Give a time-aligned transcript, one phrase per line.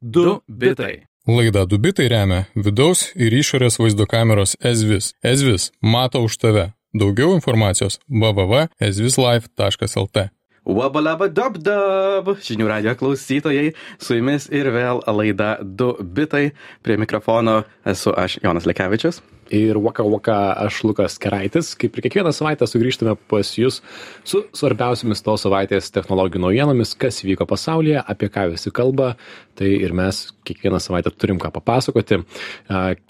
[0.00, 1.04] Du bitai.
[1.28, 5.14] Laida Dubitai remia vidaus ir išorės vaizdo kameros Ezvis.
[5.22, 6.72] Ezvis mato už tave.
[6.96, 10.28] Daugiau informacijos www.ezvislife.lt.
[10.66, 16.50] Wabalaba dub dub, žinių radio klausytojai, su jumis ir vėl laida 2 bitai.
[16.82, 19.22] Prie mikrofono esu aš Jonas Lekevičius.
[19.50, 21.72] Ir Waka Waka aš Lukas Keraitis.
[21.74, 23.80] Kaip ir kiekvieną savaitę sugrįžtame pas Jūs
[24.22, 29.16] su svarbiausiamis tos savaitės technologijų naujienomis, kas vyko pasaulyje, apie ką visi kalba.
[29.58, 32.20] Tai ir mes kiekvieną savaitę turim ką papasakoti.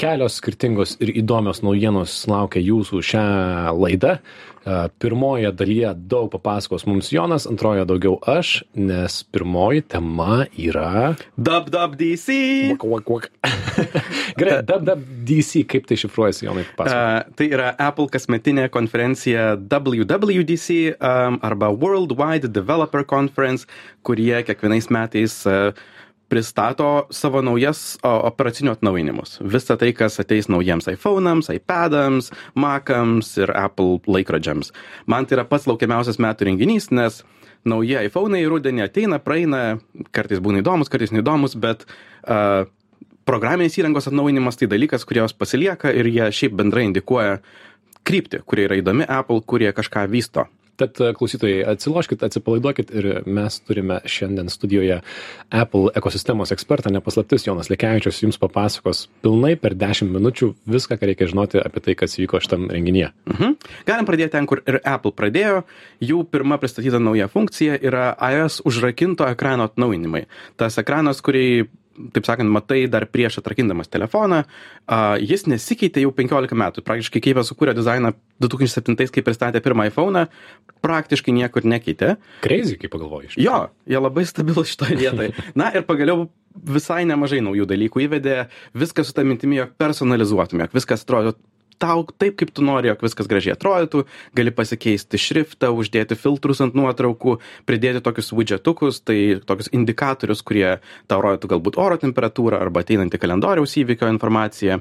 [0.01, 3.27] Kelios skirtingos ir įdomios naujienos laukia Jūsų šią
[3.77, 4.17] laidą.
[5.01, 11.17] Pirmoje dalyje daug papasakos mums Jonas, antroje daugiau aš, nes pirmoji tema yra...
[11.37, 12.41] Dub dub DC.
[12.73, 13.60] Waka Waka Waka.
[14.41, 17.31] Gerai, WWDC, kaip tai šifruojasi, Jonai, papasakok.
[17.31, 23.69] Uh, tai yra Apple kasmetinė konferencija WWDC um, arba Worldwide Developer Conference,
[24.07, 25.73] kurie kiekvienais metais uh,
[26.31, 29.41] pristato savo naujas o, operacinių atnaujinimus.
[29.43, 34.71] Visą tai, kas ateis naujiems iPhone'ams, iPad'ams, Mac'ams ir Apple laikrodžiams.
[35.11, 37.25] Man tai yra pats laukiamiausias metų renginys, nes
[37.67, 39.81] nauji iPhone'ai rudenį ateina, praeina,
[40.15, 42.71] kartais būna įdomus, kartais neįdomus, bet uh,
[43.31, 47.39] programinės įrangos atnaujinimas tai dalykas, kurios pasilieka ir jie šiaip bendrai indikuoja
[48.07, 50.49] kryptį, kurie yra įdomi Apple, kurie kažką vysto.
[50.81, 54.97] Tad e, klausytojai, atsiloškit, atsipalaiduokit ir mes turime šiandien studijoje
[55.53, 61.29] Apple ekosistemos ekspertą, nepaslaptis Jonas Lekevičius, jums papasakos pilnai per 10 minučių viską, ką reikia
[61.31, 63.13] žinoti apie tai, kas vyko šitam renginyje.
[63.29, 63.59] Mhm.
[63.91, 65.67] Galim pradėti ten, kur ir Apple pradėjo.
[66.01, 70.25] Jų pirma pristatyta nauja funkcija yra iOS užrakinto ekrano atnaujinimai.
[70.57, 71.69] Tas ekranas, kurį
[72.15, 76.85] taip sakant, matai dar prieš atrakindamas telefoną, uh, jis nesikeitė jau 15 metų.
[76.87, 80.27] Praktiškai kaip jie sukūrė dizainą 2007, kai pristatė pirmą iPhone,
[80.85, 82.17] praktiškai niekur nekeitė.
[82.45, 83.35] Crazy, kaip pagalvoji.
[83.41, 85.35] Jo, jie labai stabilus šitoje vietoje.
[85.61, 88.43] Na ir pagaliau visai nemažai naujų dalykų įvedė,
[88.79, 91.37] viską su tą mintimi, jog personalizuotum, jog viskas atrodo
[91.81, 94.05] tau taip, kaip tu nori, jog viskas gražiai atrodytų,
[94.37, 100.79] gali pasikeisti šriftą, uždėti filtrus ant nuotraukų, pridėti tokius widgetukus, tai tokius indikatorius, kurie
[101.11, 104.81] tau rodytų galbūt oro temperatūrą arba ateinantį kalendoriaus įvykio informaciją.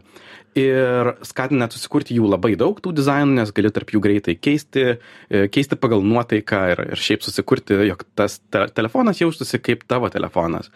[0.58, 4.86] Ir skatina net susikurti jų labai daug tų dizainų, nes gali tarp jų greitai keisti,
[5.30, 10.10] e, keisti pagal nuotaiką ir, ir šiaip susikurti, jog tas te telefonas jaustųsi kaip tavo
[10.10, 10.72] telefonas.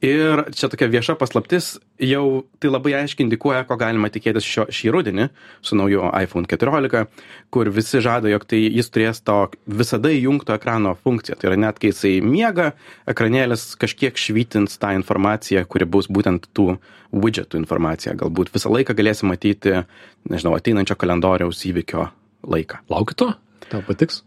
[0.00, 4.94] Ir čia tokia vieša paslaptis, jau tai labai aiškiai indikuoja, ko galima tikėtis šio, šį
[4.94, 5.28] rudenį
[5.68, 7.06] su nauju iPhone 14,
[7.54, 9.38] kur visi žada, jog tai jis turės to
[9.80, 11.38] visada įjungto ekrano funkciją.
[11.38, 12.72] Tai yra net kai jisai miega,
[13.10, 16.78] ekranėlis kažkiek švytins tą informaciją, kuri bus būtent tų
[17.12, 18.16] widgetų informacija.
[18.18, 19.82] Galbūt visą laiką galėsi matyti,
[20.28, 22.08] nežinau, ateinančio kalendoriaus įvykio
[22.48, 22.82] laiką.
[22.92, 23.32] Laukiu to?
[23.68, 24.22] Tau patiks?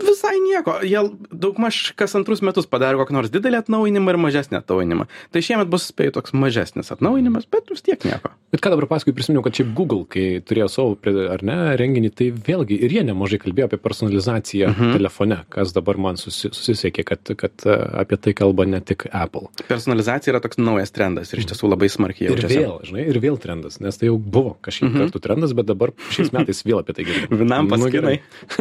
[0.00, 0.78] Visai nieko.
[0.86, 1.00] Jie
[1.32, 5.06] daugmaž kas antrus metus padarė kokį nors didelį atnaujinimą ir mažesnį atnaujinimą.
[5.32, 8.32] Tai šiemet bus, spėjau, toks mažesnis atnaujinimas, bet vis tiek nieko.
[8.50, 10.96] Bet ką dabar paskui prisiminiau, kad šiaip Google, kai turėjo savo,
[11.30, 14.92] ar ne, renginį, tai vėlgi ir jie nemažai kalbėjo apie personalizaciją Mhm.
[14.96, 19.48] telefone, kas dabar man susi, susisiekė, kad, kad e, apie tai kalba ne tik Apple.
[19.68, 22.58] Personalizacija yra toks naujas trendas ir iš tiesų labai smarkiai Ir jaučiasi.
[22.58, 24.98] vėl, žinai, ir vėl trendas, nes tai jau buvo kažkiek Mhm.
[25.10, 27.38] kartų trendas, bet dabar šiais metais vėl apie tai girdime.
[27.44, 28.20] Vienam Nu, paskinai.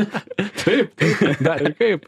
[0.59, 2.05] Taip, taip, dar ir kaip.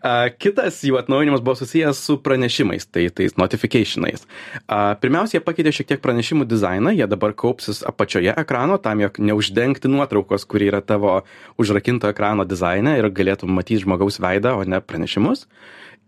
[0.00, 4.26] A, Kitas jų atnaujinimas buvo susijęs su pranešimais, tai tais notificationais.
[4.66, 9.20] A, Pirmiausia, jie pakeitė šiek tiek pranešimų dizainą, jie dabar kaupsis apačioje ekrano, tam, jog
[9.20, 11.20] neuždengti nuotraukos, kuri yra tavo
[11.60, 15.48] užrakinto ekrano dizaine ir galėtum matyti žmogaus veidą, o ne pranešimus.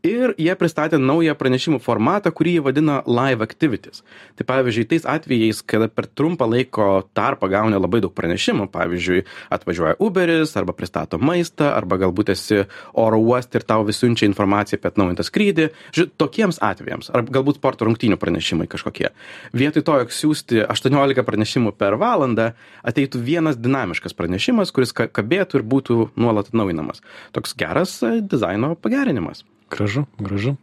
[0.06, 4.05] Ir jie pristatė naują pranešimų formatą, kurį jie vadina Live Activities.
[4.39, 6.87] Tai pavyzdžiui, tais atvejais, kada per trumpą laiko
[7.17, 9.25] tarpą gauni labai daug pranešimų, pavyzdžiui,
[9.56, 12.61] atvažiuoja Uberis, arba pristato maistą, arba galbūt esi
[12.95, 15.66] oro uoste ir tau vis siunčia informaciją apie atnaujintą skrydį.
[15.97, 19.11] Žiūrėk, tokiems atvejams, ar galbūt sporto rungtynių pranešimai kažkokie.
[19.56, 22.53] Vietoj to, jog siūsti 18 pranešimų per valandą,
[22.87, 27.03] ateitų vienas dinamiškas pranešimas, kuris ka- kabėtų ir būtų nuolat atnaujinamas.
[27.34, 29.43] Toks geras e, dizaino pagerinimas.
[29.71, 30.54] Gražu, gražu.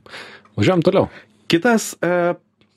[0.55, 1.07] Važiuojam toliau.
[1.51, 2.33] Kitas e,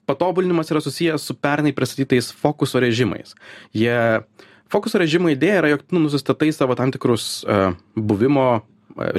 [0.07, 3.35] patobulinimas yra susijęs su pernai pristatytais fokuso režimais.
[3.77, 4.23] Jie,
[4.73, 7.61] fokuso režimo idėja yra, jog tu nusistatai savo tam tikrus e,
[7.95, 8.61] buvimo e,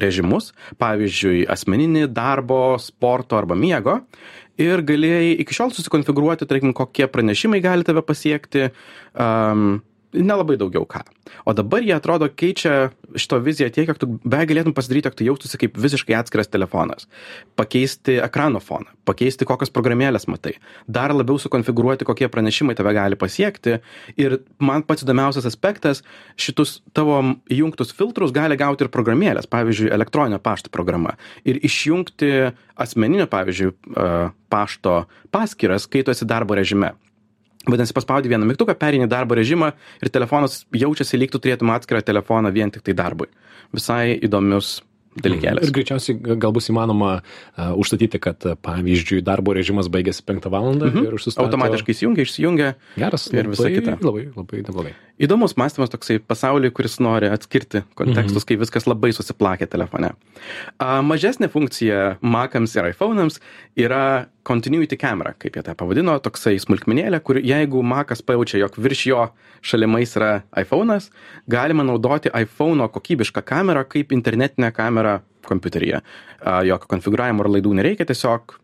[0.03, 0.51] režimus,
[0.81, 4.01] pavyzdžiui, asmeninį, darbo, sporto arba miego.
[4.57, 8.71] Ir galėjai iki šiol susikonfigūruoti, tarkim, kokie pranešimai gali tave pasiekti,
[9.13, 9.77] um,
[10.13, 11.01] nelabai daugiau ką.
[11.45, 15.27] O dabar jie atrodo keičia šito viziją tiek, jog tu be galėtum pasidaryti, jog tu
[15.27, 17.07] jaustųsi kaip visiškai atskiras telefonas.
[17.59, 20.55] Pakeisti ekrano foną, pakeisti kokias programėlės matai,
[20.87, 23.79] dar labiau sukonfigūruoti, kokie pranešimai tave gali pasiekti.
[24.19, 26.03] Ir man pats įdomiausias aspektas,
[26.39, 27.19] šitus tavo
[27.51, 31.17] įjungtus filtrus gali gauti ir programėlės, pavyzdžiui, elektroninio pašto programa.
[31.47, 33.73] Ir išjungti asmeninio, pavyzdžiui,
[34.53, 35.01] pašto
[35.33, 36.93] paskiras, kai tu esi darbo režime
[37.67, 39.71] vadinasi paspaudi vieną mygtuką pereini į darbo režimą
[40.01, 43.27] ir telefonas jaučiasi lyg tu turėtum atskirą telefoną vien tiktai darbui
[43.75, 44.81] visai įdomius
[45.17, 45.65] dalykėlis.
[45.65, 51.07] Ir greičiausiai gal bus įmanoma uh, užstatyti, kad pavyzdžiui darbo režimas baigėsi 5 valandą Mhm.
[51.07, 51.47] ir užsistato.
[51.47, 52.75] Automatiškai įsijungia, išsijungia.
[53.01, 53.97] Geras ir visa labai, kita.
[54.05, 54.93] Labai, labai neblogai.
[55.17, 60.11] Įdomus mąstymas toksai pasauliui, kuris nori atskirti kontekstus, kai viskas labai susiplakė telefone.
[60.77, 63.39] A, mažesnė funkcija Macams ir iPhone'ams
[63.81, 69.03] yra Continuity Camera, kaip jie tą pavadino, toksai smulkmenėlė, kur jeigu Macas pajaučia, jog virš
[69.09, 69.25] jo
[69.65, 70.31] šalimais yra
[70.61, 71.09] iPhone'as,
[71.49, 75.17] galima naudoti iPhone'o kokybišką kamerą kaip internetinę kamerą
[75.49, 76.05] kompiuteryje.
[76.45, 78.59] A, Jokio konfigūravimo ar laidų nereikia, tiesiog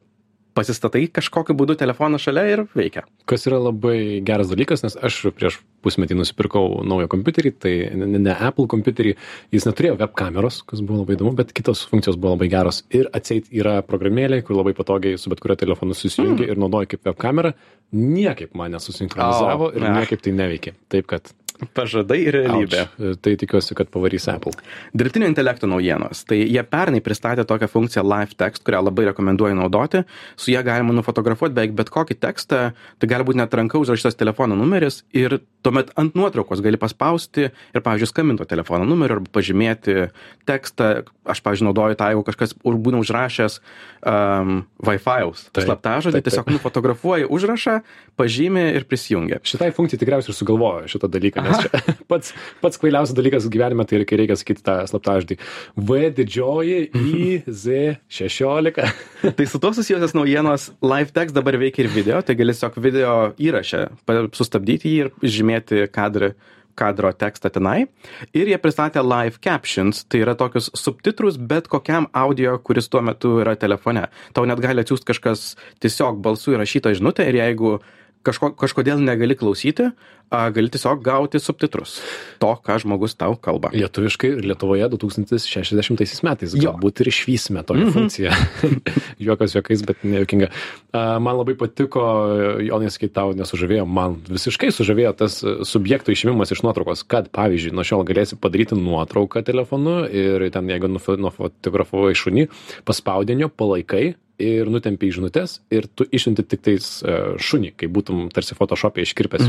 [0.53, 3.03] pasistatai kažkokiu būdu telefoną šalia ir veikia.
[3.29, 8.37] Kas yra labai geras dalykas, nes aš prieš pusmetį nusipirkau naują kompiuterį, tai ne, ne-
[8.47, 9.15] Apple kompiuterį,
[9.53, 12.83] jis neturėjo web kameros, kas buvo labai įdomu, bet kitos funkcijos buvo labai geros.
[12.93, 16.51] Ir atseit yra programėlė, kur labai patogiai su bet kuriuo telefonu susijungi mm.
[16.53, 17.53] ir naudoji kaip web kamerą,
[17.93, 19.95] niekaip man nesusinkronizavo O, ir ne.
[19.99, 20.77] niekaip tai neveikė.
[20.93, 21.33] Taip kad
[21.77, 22.85] Pažadai ir realybė.
[22.97, 23.19] Ouch.
[23.23, 24.53] Tai tikiuosi, kad pavarys Apple.
[24.97, 26.23] Dirbtinio intelekto naujienos.
[26.29, 30.03] Tai jie pernai pristatė tokią funkciją Live Text, kurią labai rekomenduoju naudoti.
[30.35, 32.61] Su ją galima nufotografuoti beveik bet kokį tekstą.
[32.73, 37.81] Tai gali būti net ranka užrašytas telefono numeris ir tuomet ant nuotraukos gali paspausti ir,
[37.83, 40.09] pavyzdžiui, skambinto telefono numeriu arba pažymėti
[40.49, 41.05] tekstą.
[41.23, 43.61] Aš, pavyzdžiui, naudoju tą, jeigu kažkas būna užrašęs
[44.03, 45.69] um, Wi-Fi'aus taip.
[46.25, 47.77] tiesiog nufotografuoji užrašą,
[48.19, 49.39] pažymi ir prisijungia.
[49.47, 52.33] Šitai funkcijai tikriausiai ir sugalvojo šitą dalyką, nes čia pats,
[52.63, 55.37] pats kvailiausias dalykas gyvenime tai yra, kai reikia sakyti tą slaptažodį.
[55.77, 58.81] V didžioji į Z 16.
[59.37, 63.13] tai su tuo susijusios naujienos live text dabar veikia ir video, tai gali tiesiog video
[63.41, 63.85] įrašę
[64.35, 66.33] sustabdyti jį ir žymėti kadrą
[66.73, 67.85] kadro tekstą tenai.
[68.33, 73.35] Ir jie pristatė live captions, tai yra tokius subtitrus bet kokiam audio, kuris tuo metu
[73.43, 74.07] yra telefone.
[74.33, 75.51] Tau net gali atsiųsti kažkas
[75.83, 77.77] tiesiog balsų įrašytą žinutę ir jeigu
[78.25, 79.91] kažko, kažkodėl negali klausyti,
[80.29, 81.97] a, gali tiesiog gauti subtitrus
[82.41, 83.71] to, ką žmogus tau kalba.
[83.75, 86.73] Lietuviškai ir Lietuvoje 2060 metais Jo.
[86.73, 88.33] galbūt ir išvysime tokią funkciją.
[89.25, 90.49] Juokas juokais, bet nejuokinga.
[90.93, 92.03] Man labai patiko,
[92.63, 97.73] Jonai, sakai, tau nesužavėjo, man visiškai sužavėjo tas e, subjektų išėmimas iš nuotraukos, kad, pavyzdžiui,
[97.75, 102.49] nuo šiol galėsi padaryti nuotrauką telefonu ir ten, jeigu nufotografavai šunį,
[102.87, 108.25] paspaudinio, palaikai ir nutempi į žinutės ir tu išsiunti tik tais e, šunį, kai būtum
[108.33, 109.45] tarsi Photoshop'e iškirpęs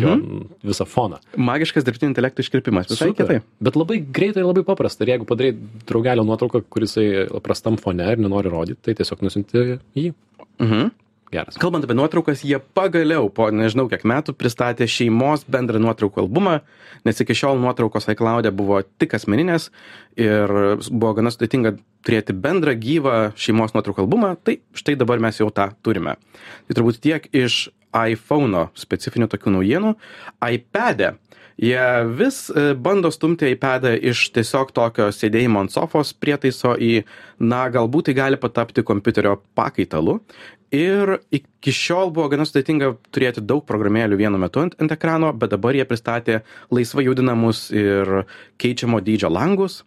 [0.65, 1.21] jo visą foną.
[1.37, 2.91] Magiškas dirbtinio intelekto iškirpimas.
[2.91, 3.47] Visai kitaip.
[3.65, 5.05] Bet labai greitai ir labai paprasta.
[5.05, 5.55] Ir jeigu padarai
[5.89, 6.97] draugelio nuotrauką, kuris
[7.45, 10.11] prastam fone ir nenori rodyti, tai tiesiog nusinti jį.
[10.63, 10.93] Mhm.
[11.35, 11.57] Geras.
[11.59, 16.61] Kalbant apie nuotraukas, jie pagaliau po nežinau kiek metų pristatė šeimos bendrą nuotraukų albumą,
[17.07, 19.71] nes iki šiol nuotraukos iCloud'e buvo tik asmeninės
[20.21, 20.53] ir
[20.91, 21.75] buvo gana sudėtinga
[22.07, 26.15] turėti bendrą gyvą šeimos nuotraukų albumą, tai štai dabar mes jau tą turime.
[26.69, 27.65] Tai turbūt tiek iš
[27.95, 29.95] iPhone'o specifinių tokių naujienų.
[30.43, 31.15] iPad'e
[31.57, 37.05] jie vis e, bando stumti iPad'ą iš tiesiog tokio sėdėjimo ant sofos prietaiso į,
[37.39, 40.19] na, galbūt tai gali patapti kompiuterio pakaitalu.
[40.75, 45.53] Ir iki šiol buvo gana sudėtinga turėti daug programėlių vienu metu ant, ant ekrano, bet
[45.55, 46.41] dabar jie pristatė
[46.75, 48.25] laisvai judinamus ir
[48.59, 49.85] keičiamo dydžio langus.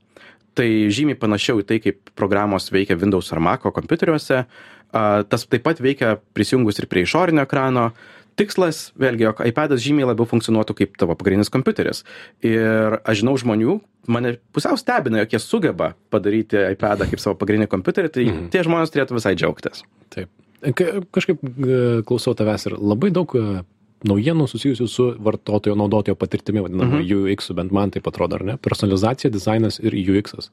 [0.57, 4.39] Tai žymiai panašiau į tai, kaip programos veikia Windows ar Mac kompiuteriuose.
[4.39, 7.91] A, Tas taip pat veikia prisijungus ir prie išorinio ekrano.
[8.37, 12.03] Tikslas, vėlgi, jog iPadas žymiai labiau funkcionuotų kaip tavo pagrindinis kompiuteris.
[12.45, 13.79] Ir aš žinau žmonių,
[14.13, 18.49] mane pusiau stebina, jog jie sugeba padaryti iPadą kaip savo pagrindinį kompiuterį, tai Mhm.
[18.53, 19.81] tie žmonės turėtų visai džiaugtis.
[20.13, 20.29] Taip.
[20.61, 21.41] Ka- Kažkaip
[22.05, 23.33] klausau tavęs ir labai daug
[24.05, 27.31] naujienų susijusių su vartotojo naudotojo patirtimi, vadinama Mhm.
[27.31, 28.57] UX, bent man taip atrodo, ar ne?
[28.57, 30.33] Personalizacija, dizainas ir UX.
[30.33, 30.49] -as.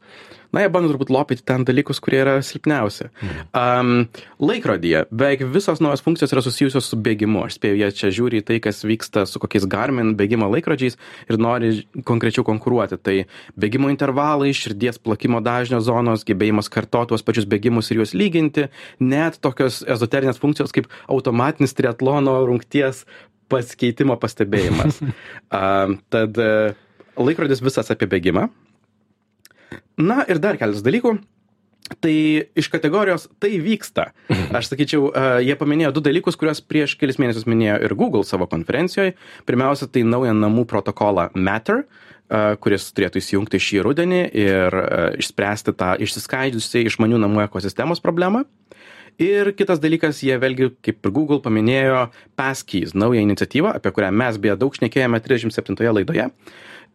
[0.52, 3.08] Na, jie bando turbūt lopyti ten dalykus, kurie yra silpniausi.
[3.54, 4.08] Um,
[4.38, 7.44] laikrodyje beveik visos naujos funkcijos yra susijusios su bėgimu.
[7.44, 10.96] Aš spėju, jie čia žiūri į tai, kas vyksta su kokiais Garmin bėgimo laikrodžiais
[11.28, 12.96] ir nori konkrečiau konkuruoti.
[13.02, 13.26] Tai
[13.58, 18.68] bėgimo intervalai, širdies plakimo dažnio zonos, gebėjimas kartoti tuos pačius bėgimus ir juos lyginti,
[19.00, 23.04] net tokios ezoterinės funkcijos kaip automatinis triatlono rungties
[23.52, 25.00] pasikeitimo pastebėjimas.
[25.04, 26.74] um, tad e,
[27.20, 28.48] laikrodis visas apie bėgimą.
[30.00, 31.16] Na ir dar keletas dalykų.
[32.00, 32.14] Tai
[32.56, 34.08] iš kategorijos tai vyksta.
[34.56, 38.48] Aš sakyčiau, uh, jie paminėjo du dalykus, kuriuos prieš kelis mėnesius minėjo ir Google savo
[38.48, 39.12] konferencijoje.
[39.44, 44.78] Pirmiausia, tai naują namų protokolą Matter, uh, kuris turėtų įsijungti šį rudenį ir
[45.20, 48.46] išspręsti tą išsiskaidžiusią išmanių namų ekosistemos problemą.
[49.22, 54.38] Ir kitas dalykas, jie vėlgi, kaip ir Google paminėjo, Passkeys, naują iniciatyvą, apie kurią mes
[54.42, 56.30] beje daug šnekėjome 37 laidoje.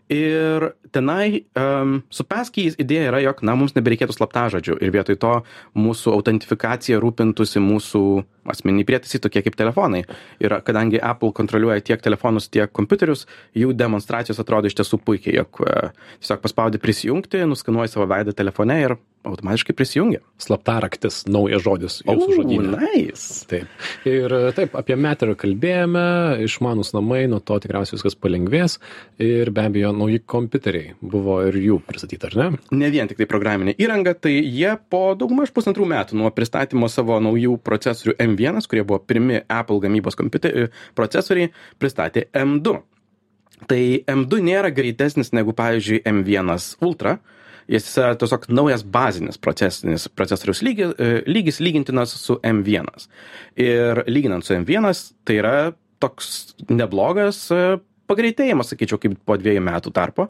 [0.09, 5.33] Ir tenai um, su Passkeys idėja yra, jog na, mums nebereikėtų slaptažodžių ir vietoj to
[5.77, 8.01] mūsų autentifikacija rūpintųsi mūsų
[8.49, 10.03] asmeniniai prietaisai tokie kaip telefonai.
[10.43, 13.25] Ir kadangi Apple kontroliuoja tiek telefonus, tiek kompiuterius,
[13.57, 18.81] jų demonstracijos atrodo iš tiesų puikiai, jog uh, tiesiog paspaudi prisijungti, nuskanuoji savo veidą telefone
[18.85, 20.21] ir automatiškai prisijungia.
[20.39, 22.77] Slaptaraktis, naujas žodis jūsų žodyne.
[22.79, 23.43] Nice.
[23.49, 23.67] Taip.
[24.07, 28.77] Ir taip, apie Matter kalbėjome, išmanus namai, nuo to tikriausiai viskas palengvės
[29.21, 32.47] ir be abejo nauji kompiuteriai buvo ir jų pristatyti, ar ne?
[32.79, 37.19] Ne vien tik tai programinė įranga, tai jie po daugmaž pusantrų metų nuo pristatymo savo
[37.23, 38.28] naujų procesorių M1,
[38.69, 42.77] kurie buvo pirmi Apple gamybos kompiuteriai, procesoriai, pristatė M2.
[43.67, 43.81] Tai
[44.13, 46.53] M2 nėra greitesnis negu, pavyzdžiui, M1
[46.85, 47.17] Ultra,
[47.69, 50.95] jis yra tiesiog naujas bazinis procesinis procesoriaus lygis,
[51.29, 52.87] lygis lygintinas su M1.
[53.59, 55.53] Ir lyginant su M1, tai yra
[55.99, 57.45] toks neblogas
[58.09, 60.29] pagreitėjimas, sakyčiau, kaip po dviejų metų tarpo.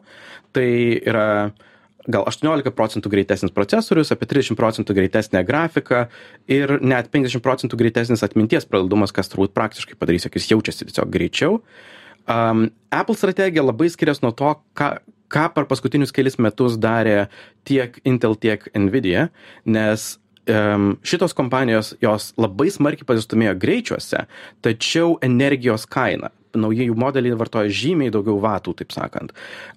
[0.52, 1.26] Tai yra
[2.08, 6.06] gal 18 procentų greitesnis procesorius, apie 30 procentų greitesnė grafika
[6.48, 11.12] ir net 50 procentų greitesnis atminties pralaidumas, kas turbūt praktiškai padarys, jog jis jaučiasi tiesiog
[11.12, 11.60] greičiau.
[12.30, 14.90] Um, Apple strategija labai skiriasi nuo to, ką,
[15.32, 17.28] ką per paskutinius kelis metus darė
[17.68, 19.28] tiek Intel, tiek Nvidia,
[19.68, 20.12] nes
[20.48, 24.26] um, šitos kompanijos jos labai smarkiai pasistumėjo greičiuose,
[24.64, 29.34] tačiau energijos kaina nauji jų modeliai vartoja žymiai daugiau vatų, taip sakant.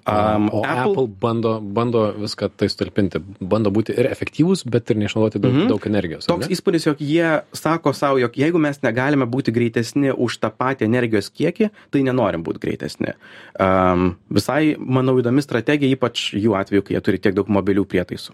[0.08, 5.02] Um, o Apple, Apple bando, bando viską tai stalpinti, bando būti ir efektyvūs, bet ir
[5.02, 5.74] neišnaudoti daug, mm -hmm.
[5.74, 6.30] daug energijos.
[6.30, 10.90] Toks įspūdis, jog jie sako savo, jog jeigu mes negalime būti greitesni už tą patį
[10.90, 13.14] energijos kiekį, tai nenorim būti greitesni.
[13.60, 18.34] Um, visai, manau, įdomi strategija, ypač jų atveju, kai jie turi tiek daug mobilių prietaisų.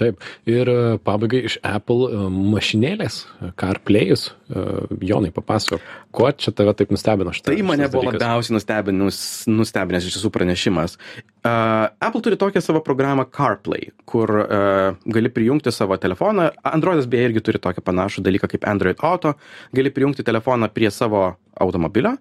[0.00, 0.20] Taip.
[0.48, 0.70] Ir
[1.04, 3.22] pabaigai iš Apple mašinėlės,
[3.60, 4.30] CarPlay'us.
[5.04, 5.82] Jonai, papasakok,
[6.16, 7.52] kuo čia tave taip nustebino šitą?
[7.52, 8.16] Tai mane buvo dalykas?
[8.18, 9.18] labiausiai nustebinus,
[9.50, 10.96] nustebinęs iš tiesų pranešimas.
[11.40, 16.50] Uh, Apple turi tokią savo programą CarPlay, kur uh, gali prijungti savo telefoną.
[16.68, 19.36] Androidas beje irgi turi tokį panašų dalyką kaip Android Auto.
[19.76, 21.22] Gali prijungti telefoną prie savo
[21.60, 22.16] automobilio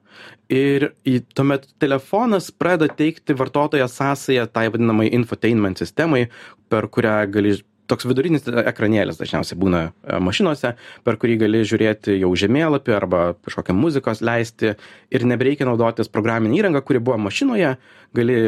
[0.51, 0.89] ir
[1.37, 6.27] tuomet telefonas pradeda teikti vartotojo sąsają tai vadinamai infotainment sistemai,
[6.69, 7.55] per kurią gali
[7.89, 9.81] toks vidurinis ekranėlis dažniausiai būna
[10.23, 14.75] mašinose, per kurį gali žiūrėti jau žemėlapį arba kažkokią muzikos leisti
[15.11, 17.75] ir nebereikia naudotis programinę įrangą, kuri buvo mašinoje,
[18.17, 18.39] gali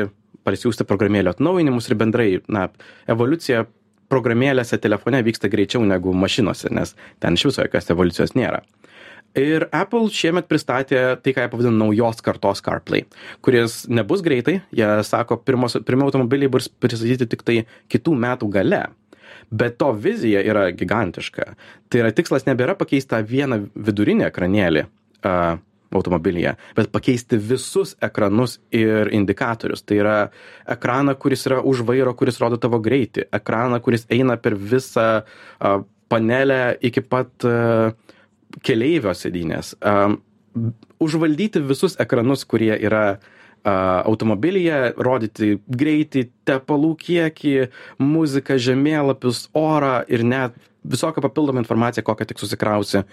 [0.48, 2.70] parsiųsti programėlio atnaujinimus ir bendrai, na,
[3.12, 3.66] evoliucija
[4.12, 8.64] programėlėse telefone vyksta greičiau negu mašinose, nes ten iš viso jokios evoliucijos nėra.
[9.38, 13.06] Ir Apple šiemet pristatė tai, ką jie pavadino naujos kartos CarPlay,
[13.46, 17.62] kuris nebus greitai, jie sako, pirmos, pirmie automobiliai bus pristatyti tik tai
[17.94, 18.82] kitų metų gale.
[19.52, 21.54] Bet to vizija yra gigantiška.
[21.92, 25.60] Tai yra tikslas nebėra pakeisti tą vieną vidurinį ekranėlį uh,
[25.92, 29.84] automobilyje, bet pakeisti visus ekranus ir indikatorius.
[29.84, 30.16] Tai yra
[30.72, 35.84] ekraną, kuris yra už vairo, kuris rodo tavo greitį, ekraną, kuris eina per visą uh,
[36.12, 37.92] panelę iki pat uh,
[38.64, 39.76] keleivio sėdynės.
[39.84, 40.22] Um,
[41.04, 47.56] užvaldyti visus ekranus, kurie yra uh, automobilyje, rodyti greitį, tepalų kiekį,
[48.02, 53.04] muziką, žemėlapius, orą ir net visokią papildomą informaciją, kokią tik susikrausi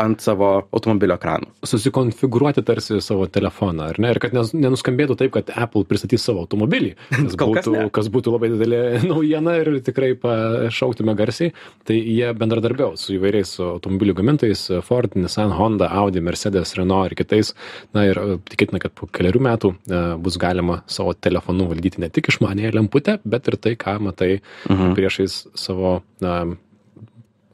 [0.00, 1.50] ant savo automobilio ekranų.
[1.66, 4.12] Susikonfigūruoti tarsi savo telefoną, ar ne?
[4.14, 8.52] Ir kad nenuskambėtų taip, kad Apple pristatys savo automobilį, kas, būtų, kas, kas būtų labai
[8.54, 8.80] didelė
[9.10, 11.52] naujiena ir tikrai pašauktume garsiai,
[11.88, 17.52] tai jie bendradarbiaus su įvairiais automobilių gamintojais- Ford, Nissan, Honda, Audi, Mercedes, Renault ir kitais.
[17.96, 22.08] Na ir e, tikėtina, kad po keliarių metų e, bus galima savo telefonu valdyti ne
[22.08, 24.96] tik išmanėją lemputę, bet ir tai, ką matai mhm.
[24.96, 26.40] priešais savo na,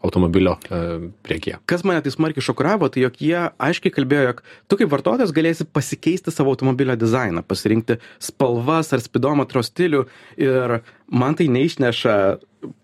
[0.05, 0.81] automobilio e,
[1.25, 1.61] priekyje.
[1.71, 5.67] Kas mane tai smarkiai šokiravo, tai jog jie aiškiai kalbėjo, jog tu kaip vartotojas galėsi
[5.67, 10.05] pasikeisti savo automobilio dizainą, pasirinkti spalvas ar spidometro stilių
[10.41, 10.79] ir
[11.15, 12.17] man tai neišneša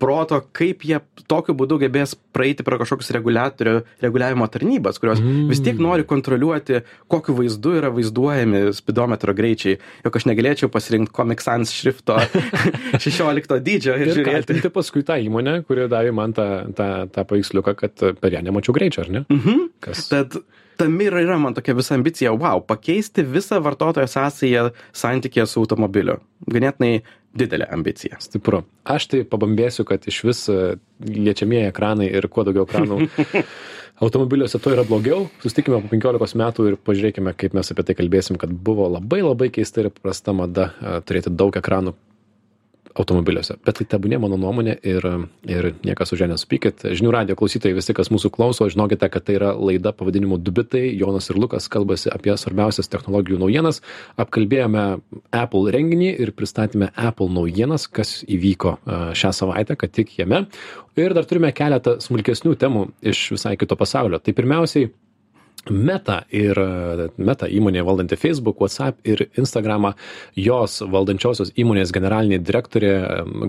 [0.00, 0.98] proto, kaip jie
[1.30, 5.46] tokiu būdu gebės praeiti pro kažkokius reguliavimo tarnybas, kurios mm.
[5.48, 11.44] vis tiek nori kontroliuoti, kokiu vaizdu yra vaizduojami spidometro greičiai, jog aš negalėčiau pasirinkti Comic
[11.44, 12.18] Sans šrifto
[13.06, 14.60] 16 dydžio ir, ir žiūrėti.
[14.60, 18.76] Ir paskui tą įmonę, kuri davė man tą, tą, tą paveiksliuką, kad per ją nemačiau
[18.76, 19.24] greičio, ar ne?
[19.28, 19.68] Mm -hmm.
[19.80, 20.08] Kas?
[20.12, 20.42] Tad
[20.78, 26.20] tame ir yra man tokia visa ambicija, wow, pakeisti visą vartotojo sąsąją santykėje su automobiliu.
[26.50, 27.02] Ganėtinai
[27.36, 28.18] didelė ambicija.
[28.22, 28.64] Stipru.
[28.84, 33.06] Aš tai pabambėsiu, kad iš vis e, liečiamieji ekranai ir kuo daugiau ekranų
[34.04, 35.28] automobiliuose to yra blogiau.
[35.44, 39.50] Sustikime po 15 metų ir pažiūrėkime, kaip mes apie tai kalbėsim, kad buvo labai labai
[39.54, 41.94] keista ir prasta mada e, turėti daug ekranų
[42.98, 43.56] automobiliuose.
[43.66, 45.06] Bet tai tebūnė mano nuomonė ir,
[45.48, 46.84] ir niekas už ją nesupykit.
[46.98, 50.88] Žinių radio klausytojai, visi, kas mūsų klauso, žinokite, kad tai yra laida pavadinimu Dubitai.
[50.98, 53.82] Jonas ir Lukas kalbasi apie svarbiausias technologijų naujienas.
[54.20, 54.86] Apkalbėjome
[55.36, 58.78] Apple renginį ir pristatėme Apple naujienas, kas įvyko
[59.18, 60.46] šią savaitę, kad tik jame.
[60.98, 64.18] Ir dar turime keletą smulkesnių temų iš visai kito pasaulio.
[64.18, 64.90] Tai pirmiausiai
[65.68, 66.56] Meta ir
[67.20, 69.92] Meta įmonė valdanti Facebook, WhatsApp ir Instagramą,
[70.38, 72.92] jos valdančiosios įmonės generalinė direktorė,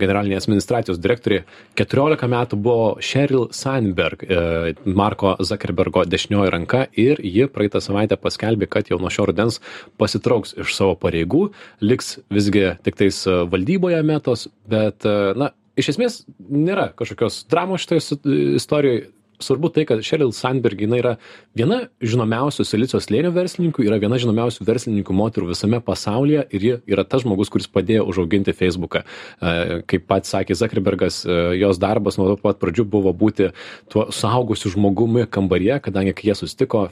[0.02, 1.46] generalinė administracijos direktorė
[1.80, 8.68] 14 metų buvo Sheryl Sandberg, e, Marko Zuckerbergo dešinioji ranka ir ji praeitą savaitę paskelbė,
[8.68, 9.62] kad jau nuo šio rudens
[10.02, 11.48] pasitrauks iš savo pareigų,
[11.80, 18.20] liks visgi tik tais valdyboje metos, bet, e, na, iš esmės nėra kažkokios dramos šitoje
[18.60, 19.08] istorijoje
[19.44, 21.16] svarbu tai kad šeril sandberg jinai yra
[21.58, 27.06] viena žinomiausių silicio slėnio verslininkų yra viena žinomiausių verslininkų moterų visame pasaulyje ir ji yra
[27.08, 32.36] tas žmogus kuris padėjo užauginti feisbuką e, kaip pats sakė zakerbergas e, jos darbas nuo
[32.42, 33.52] pat pradžių buvo būti
[33.92, 36.88] tuo suaugusiu žmogumi kambaryje kadangi kai jie susitiko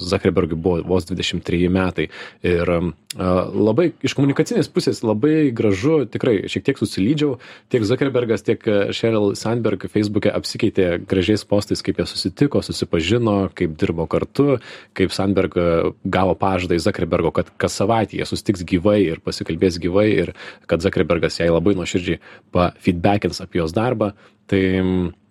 [0.00, 2.08] zakerbergui buvo vos dvidešim treji metai.
[2.46, 2.80] Ir e,
[3.18, 7.36] labai iš komunikacinės pusės labai gražu tikrai šiek tiek susilydžiau
[7.72, 8.62] tiek zakerbergas tiek
[8.96, 14.58] šeril sandberg feisbuke apsikeitė gražiais postais kaip kaip jie susitiko, susipažino, kaip dirbo kartu,
[14.96, 15.68] kaip Sandberg e,
[16.04, 20.34] gavo pažadą į Zuckerbergo, kad kas savaitę jie susitiks gyvai ir pasikalbės gyvai ir
[20.70, 22.20] kad Zuckerbergas jai labai nuoširdžiai
[22.54, 24.12] pafeedbackins apie jos darbą.
[24.50, 24.62] Tai,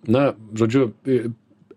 [0.08, 0.22] na,
[0.56, 0.88] žodžiu,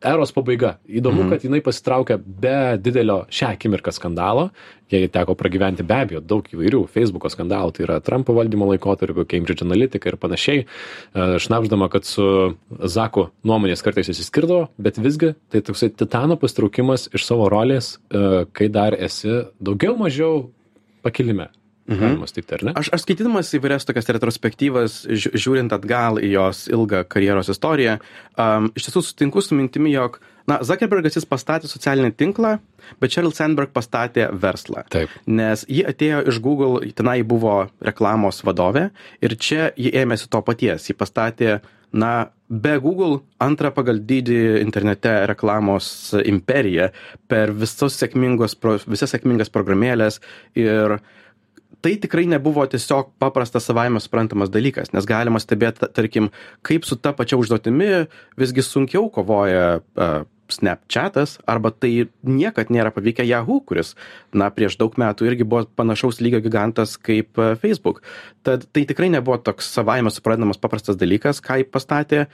[0.05, 0.75] eros pabaiga.
[0.85, 1.33] Įdomu, mhm.
[1.33, 4.50] kad jinai pasitraukė be didelio šią akimirką skandalo.
[4.93, 9.65] Jai teko pragyventi be abejo daug įvairių Facebook'o skandalų, tai yra Trumpo valdymo laikotarpiu, Cambridge
[9.65, 10.62] Analytica ir panašiai.
[10.62, 12.27] E, šnapždama, kad su
[12.69, 18.69] Zaku nuomonės kartais įsiskirdavo, bet visgi tai toksai titano pastraukimas iš savo rolės, e, kai
[18.69, 20.51] dar esi daugiau mažiau
[21.05, 21.50] pakilime.
[21.87, 21.99] Mhm.
[21.99, 22.71] Galima sakyti, ar ne?
[22.79, 24.93] Aš, aš skaitydamas įvairias tokias retrospektyvas,
[25.37, 27.99] žiūrint atgal į jos ilgą karjeros istoriją,
[28.41, 30.17] um, iš tiesų sutinku su mintimi, jog,
[30.49, 32.55] na, Zuckerbergas jis pastatė socialinį tinklą,
[33.01, 34.81] bet Sheryl Sandberg pastatė verslą.
[34.93, 35.13] Taip.
[35.29, 38.87] Nes ji atėjo iš Google, tenai buvo reklamos vadovė
[39.21, 40.87] ir čia ji ėmėsi to paties.
[40.89, 41.59] Ji pastatė,
[41.93, 46.89] na, be Google antrą pagal dydį internete reklamos imperiją
[47.29, 48.57] per visus sėkmingos,
[48.89, 50.17] visas sėkmingas programėlės
[50.57, 51.13] ir uh,
[51.85, 56.31] tai tikrai nebuvo tiesiog paprastas savaime suprantamas dalykas nes galima stebėt tarkim
[56.65, 57.89] kaip su ta pačia užduotimi
[58.41, 59.67] visgi sunkiau kovoja
[60.51, 63.94] snapchatas arba tai niekad nėra pavykę yahoo kuris
[64.34, 68.01] na prieš daug metų irgi buvo panašaus lygio gigantas kaip facebook.
[68.46, 72.25] Tad tai tikrai nebuvo toks savaime suprantamas paprastas dalykas ką ji pastatė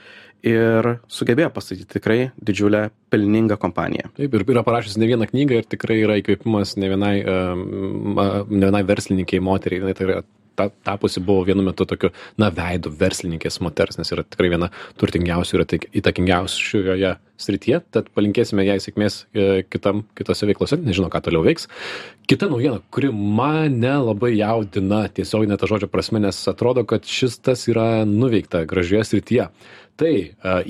[0.46, 4.12] ir sugebėjo pastatyti tikrai didžiulę pelningą kompaniją.
[4.18, 8.86] Taip ir yra parašiusi ne vieną knygą ir tikrai yra įkvėpimas ne vienai ne vienai
[8.88, 10.22] verslininkei moteriai jinai tai yra
[10.58, 15.58] ta tapusi buvo vienu metu tokiu na veidu verslininkės moters nes yra tikrai viena turtingiausių
[15.58, 15.66] ir
[16.02, 17.12] įtakingiausių šioje
[17.42, 17.80] srityje.
[17.94, 20.78] Tad palinkėsime jai sėkmės e, kitam kitose veiklose.
[20.80, 21.68] Nežinau ką toliau veiks.
[22.30, 27.66] Kita naujiena kuri mane labai jaudina tiesiogine to žodžio prasme nes atrodo kad šis tas
[27.70, 29.48] yra nuveikta gražioje srityje.
[30.00, 30.28] Tai e,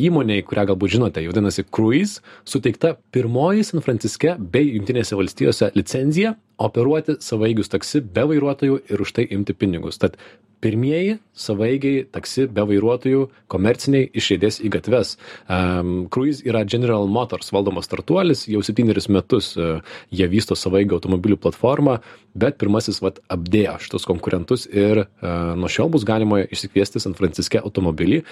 [0.08, 7.18] įmonei kurią galbūt žinote vadinasi cruise suteikta pirmoji san franciske bei jungtinėse valstijose licenzija operuoti
[7.22, 9.98] savaeigius taksi be vairuotojų ir už tai imti pinigus.
[10.02, 10.18] Tad
[10.62, 15.16] pirmieji savaeigiai taksi be vairuotojų komerciniai išriedės į gatves.
[15.50, 19.82] Um, cruise yra general motors valdomas startuolis jau septynerius metus uh,
[20.14, 21.98] jie vysto savaeigių automobilių platformą
[22.38, 27.60] bet pirmasis vat apdėjo šitus konkurentus ir uh, nuo šiol bus galima išsikviesti san franciske
[27.60, 28.22] automobilį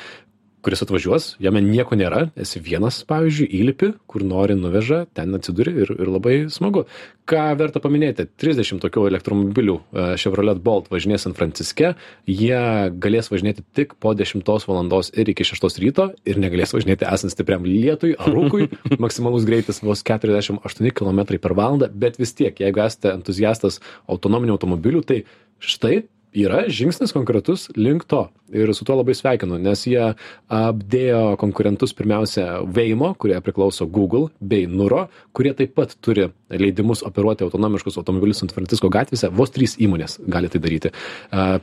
[0.64, 5.92] kuris atvažiuos jame nieko nėra esi vienas pavyzdžiui įlipi kur nori nuveža ten atsiduri ir
[5.96, 6.85] ir labai smagu.
[7.31, 9.77] Ką verta paminėti trisdešim tokių elektromobilių
[10.20, 11.94] chevrolet bolt važinės san franciske
[12.27, 12.61] jie
[13.03, 17.66] galės važinėti tik po dešimtos valandos ir iki šeštos ryto ir negalės važinėti esant stipriam
[17.66, 18.70] lietui ar rūkui.
[19.05, 24.59] Maksimalus greitis vos keturiasdešim aštuoni kilometrai per valandą bet vis tiek jeigu esate entuziastas autonominių
[24.59, 25.23] automobilių tai
[25.61, 26.03] štai
[26.36, 28.28] yra žingsnis konkretus link to.
[28.50, 30.08] Ir su tuo labai sveikinu nes jie
[30.50, 35.04] apdėjo konkurentus pirmiausia veimo kurie priklauso google bei nuro
[35.36, 39.30] kurie taip pat turi leidimus operuoti autonomiškus automobilius san francisko gatvėse.
[39.30, 40.92] Vos trys įmonės gali tai daryti.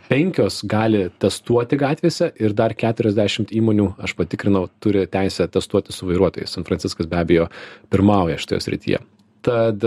[0.08, 6.56] Penkios gali testuoti gatvėse ir dar keturiasdešimt įmonių aš patikrinau turi teisę testuoti su vairuotojais.
[6.56, 7.52] San franciskas be abejo
[7.92, 9.04] pirmauja šitoje srityje.
[9.48, 9.84] Tad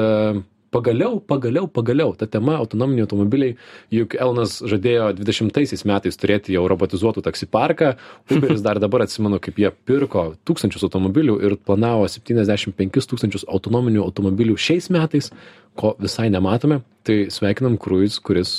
[0.70, 3.56] pagaliau pagaliau pagaliau ta tema autonominiai automobiliai
[3.94, 7.94] juk elonas žadėjo dvidešimtaisiais metais turėti jau robotizuotų taksi parką.
[8.32, 14.04] Uberis dar dabar atsimenu kaip jie pirko tūkstančius automobilių ir planavo septyniasdešim penkis tūkstančius autonominių
[14.06, 15.32] automobilių šiais metais
[15.78, 16.82] ko visai nematome.
[17.06, 18.54] Tai sveikinam kruiz kuris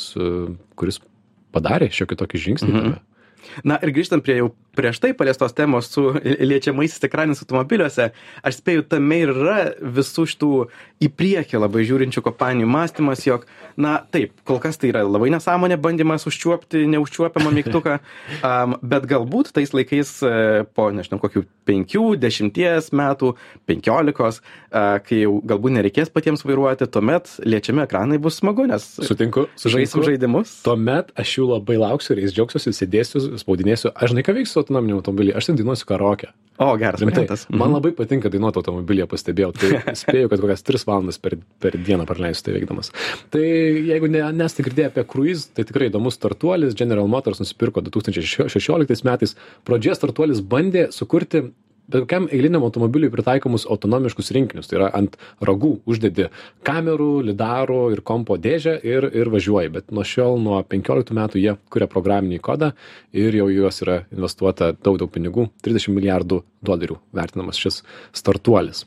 [0.80, 1.00] kuris
[1.56, 3.00] padarė šiokį tokį žingsnį tame.
[3.68, 6.04] Na ir grįžtant prie jau prieš tai paliestos temos su
[6.52, 8.12] liečiamaisiais ekranais automobiliuose
[8.44, 10.52] aš spėju tame ir yra visų šitų
[11.02, 13.48] į priekį labai žiūrinčių kompanijų mąstymas jog
[13.82, 17.98] na taip kol kas tai yra labai nesąmonė bandymas užčiuopti neužčiuopiamą mygtuką
[18.48, 20.34] am, bet galbūt tais laikais e,
[20.76, 23.34] po nežinau kokių penkių dešimties metų
[23.70, 29.48] penkiolikos a, kai jau galbūt nereikės patiems vairuoti tuomet liečiami ekranai bus smagu nes sutinku
[29.58, 30.08] žaisim sutinku.
[30.10, 30.54] žaidimus.
[30.66, 33.92] Tuomet aš jų labai lauksiu ir jais džiaugsiuosi sėdėsiu spaudinėsiu.
[33.96, 36.32] Aš žinai ką veiksiu su autonominiu automobiliu aš ten dainuosiu karaoke.
[36.62, 37.48] O geras variantas.
[37.50, 39.50] Man labai patinka dainuot automobilyje pastebėjau.
[39.58, 39.70] Tai
[40.02, 42.92] spėju kad kokias tris valandas per per dieną praleisiu tai veikdamas.
[43.34, 46.78] Tai jeigu ne nesate girdėję apie kruiz tai tikrai įdomus startuolis.
[46.78, 49.34] General motors nusipirko du tūkstančiai šešioliktais metais.
[49.66, 51.48] Pradžioje startuolis bandė sukurti
[51.92, 56.30] bet kokiam eiliniam automobiliui pritaikomus autonomiškus rinkinius tai yra ant ragų uždedi
[56.68, 59.74] kamerų lidarų ir kompo dėžę ir ir važiuoji.
[59.74, 62.72] Bet nuo šiol nuo penkioliktų metų jie kuria programinį kodą
[63.12, 65.50] ir jau į juos yra investuota daug daug pinigų.
[65.62, 67.82] trisdešim milijardų dolerių vertinamas šis
[68.14, 68.86] startuolis.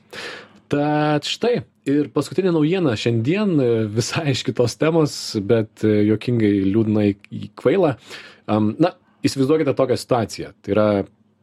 [0.68, 3.58] Tad štai ir paskutinė naujiena šiandien
[3.92, 7.08] visai iš kitos temos bet juokingai liūdnai
[7.60, 7.96] kvaila.
[8.48, 10.54] Na įsivaizduokite tokią situaciją.
[10.62, 10.86] Tai yra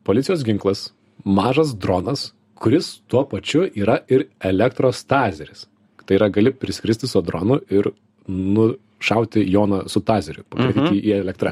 [0.08, 0.90] policijos ginklas
[1.26, 5.68] mažas dronas kuris tuo pačiu yra ir elektros tazeris
[6.06, 7.92] tai yra gali priskristi su dronu ir
[9.02, 11.52] nušauti joną su tazeriu pakartyti į elektrą.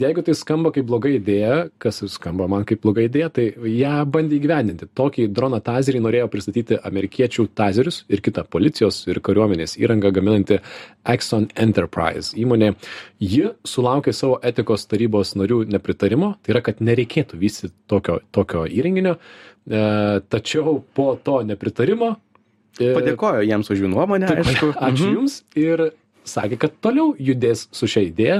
[0.00, 4.38] Jeigu tai skamba kaip bloga idėja kas skamba man kaip bloga idėja tai ją bandė
[4.38, 4.88] įgyvendinti.
[4.96, 10.60] Tokį droną tazerį norėjo pristatyti amerikiečių tazerius ir kita policijos ir kariuomenės įrangą gaminanti
[11.08, 12.74] exxon enterprise įmonė.
[13.22, 19.16] Ji sulaukė savo etikos tarybos narių nepritarimo tai yra kad nereikėtų vystyti tokio tokio įrenginio.
[19.62, 19.80] E,
[20.28, 22.16] tačiau po to nepritarimo
[22.80, 24.72] e, padėkojo jiems už jų nuomonę Taip, aišku.
[24.74, 25.12] Ačiū Mhm.
[25.14, 25.42] Jums.
[25.54, 25.92] Ir
[26.28, 28.38] sakė, kad toliau judės su šia idėja,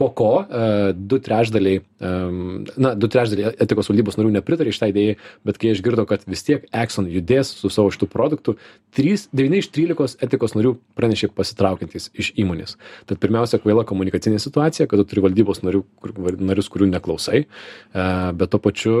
[0.00, 5.18] po ko uh, du trešdaliai, um, na, du trešdaliai etikos valdybos narių nepritarė šitai idėjai,
[5.48, 8.56] bet kai išgirdo, kad vis tiek Exxon judės su savo šitų produktų,
[8.98, 12.76] 3, 9 iš 13 etikos narių pranešė pasitraukiantys iš įmonės.
[13.10, 18.32] Tad pirmiausia, kvaila komunikacinė situacija, kad tu turi valdybos narių, kur, narius, kurių neklausai, uh,
[18.36, 18.96] bet to pačiu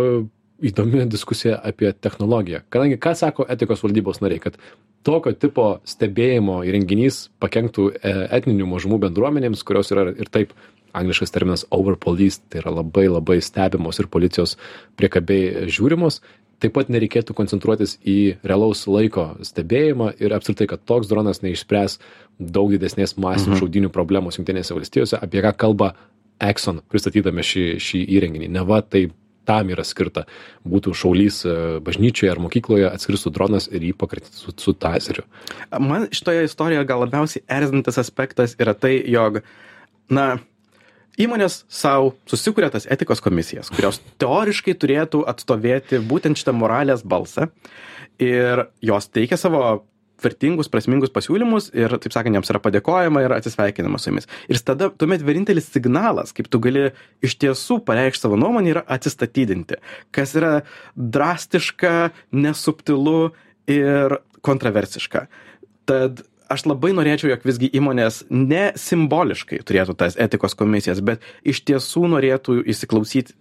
[0.62, 2.62] įdomi diskusija apie technologiją.
[2.72, 4.58] Kadangi ką sako etikos valdybos nariai, kad
[5.06, 10.54] tokio tipo stebėjimo įrenginys pakenktų e, etninių mažumų bendruomenėms, kurios yra ir taip
[10.96, 14.56] angliškas terminas overpolice, tai yra labai labai stebimos ir policijos
[15.00, 16.20] priekabiai žiūrimos.
[16.62, 21.98] Taip pat nereikėtų koncentruotis į realaus laiko stebėjimą ir apskritai, kad toks dronas neišspręs
[22.38, 23.62] daug didesnės masinių mhm.
[23.64, 25.94] šaudinių problemos Junktinėse valstijose, apie ką kalba
[26.42, 28.48] Exxon pristatydami šį, šį įrenginį.
[28.54, 29.08] Ne va, tai
[29.48, 30.24] tam yra skirta.
[30.68, 35.26] Būtų šaulys e, bažnyčioje ar mokykloje, atskristų dronas ir jį pakartytų su, su taseriu.
[35.80, 39.40] Man šitoje istorijoje gal labiausiai erzinantis aspektas yra tai, jog,
[40.12, 40.36] na,
[41.20, 47.50] įmonės savo susikuria tas etikos komisijas, kurios teoriškai turėtų atstovėti būtent šitą moralės balsą
[48.22, 49.82] ir jos teikia savo
[50.24, 54.28] vertingus, prasmingus pasiūlymus ir, taip sakant, jiems yra padėkojama ir atsisveikinama su jumis.
[54.50, 56.90] Ir tada tuomet vienintelis signalas, kaip tu gali
[57.24, 59.78] iš tiesų pareikšti savo nuomonę, yra atsistatydinti,
[60.14, 60.52] kas yra
[60.96, 63.32] drastiška, nesubtilu
[63.70, 65.26] ir kontroversiška.
[65.88, 71.62] Tad aš labai norėčiau, jog visgi įmonės ne simboliškai turėtų tas etikos komisijas, bet iš
[71.68, 73.36] tiesų norėtų įsiklausyti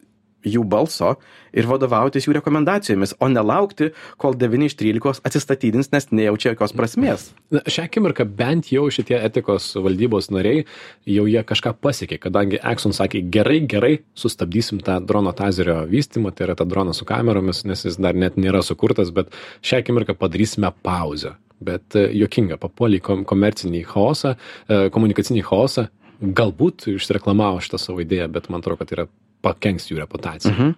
[0.48, 1.16] jų balso
[1.56, 7.28] ir vadovautis jų rekomendacijomis, o nelaukti, kol 9 iš 13 atsistatydins, nes nejaučia jokios prasmės.
[7.54, 10.66] Na, šią akimirką bent jau šitie etikos valdybos nariai
[11.10, 16.48] jau jie kažką pasiekė, kadangi Exxon sakė, gerai, gerai, sustabdysim tą drono tazerio vystymą, tai
[16.50, 19.34] yra tą droną su kameromis, nes jis dar net nėra sukurtas, bet
[19.66, 21.36] šią akimirką padarysime pauzę.
[21.62, 24.34] Bet jokinga, papuolė į komercinį chaosą,
[24.66, 29.06] komunikacinį chaosą, galbūt išreklamavo šitą savo idėją, bet man atrodo, kad yra
[29.42, 30.54] pakenks jų reputacijai.
[30.54, 30.74] Mhm.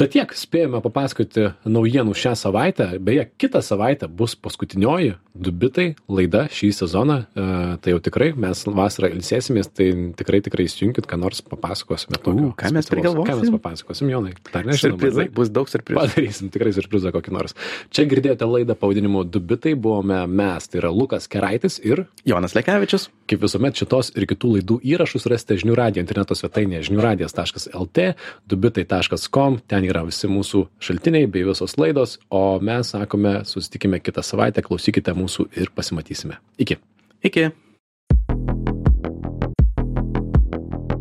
[0.00, 2.88] Tad tiek spėjome papasakoti naujienų šią savaitę.
[3.04, 7.18] Beje, kitą savaitę bus paskutinioji dubitai laida šį sezoną.
[7.24, 7.46] E,
[7.82, 12.20] tai jau tikrai mes vasarą ilsėsimės, tai tikrai tikrai įsijunkit, ką nors papasakosime.
[12.28, 13.28] U, ką mes prigalvosim?
[13.28, 14.34] Ką mes papasakosim, Jonai?
[14.52, 14.96] Dar nežinau.
[14.96, 16.00] Surprizai, bus daug surprizų.
[16.02, 17.56] Padarysim tikrai surprizą kokį nors.
[17.94, 23.08] Čia girdėjote laidą pavadinimu Dubitai, buvome mes, tai yra Lukas Keraitis ir Jonas Lekevičius.
[23.30, 28.08] Kaip visuomet šitos ir kitų laidų įrašus rasite žinių radio interneto svetainėje žiniųradijas.lt,
[28.50, 34.64] dubitai.com, ten yra visi mūsų šaltiniai bei visos laidos, o mes sakome, susitikime kitą savaitę,
[34.66, 35.21] klausykite mūsų
[35.56, 36.34] ir pasimatysime.
[36.58, 36.76] Iki.
[37.22, 37.50] Iki.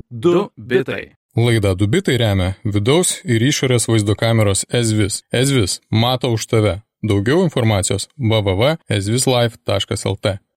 [0.09, 1.11] Du bitai.
[1.35, 5.23] Laidą Dubitai remia vidaus ir išorės vaizdo kameros Ezvis.
[5.31, 6.83] Ezvis mato už tave.
[7.01, 10.41] Daugiau informacijos www.ezvislife.lt.